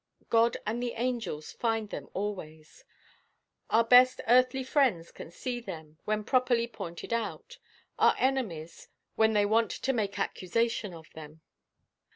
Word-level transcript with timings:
God 0.31 0.57
and 0.65 0.81
the 0.81 0.93
angels 0.93 1.51
find 1.51 1.91
them 1.91 2.09
always; 2.15 2.85
our 3.69 3.83
best 3.83 4.19
earthly 4.27 4.63
friends 4.63 5.11
can 5.11 5.29
see 5.29 5.59
them, 5.59 5.99
when 6.05 6.23
properly 6.23 6.65
pointed 6.65 7.13
out; 7.13 7.59
our 7.99 8.15
enemies, 8.17 8.87
when 9.13 9.33
they 9.33 9.45
want 9.45 9.69
to 9.69 9.93
make 9.93 10.17
accusation 10.17 10.91
of 10.91 11.13
them. 11.13 11.41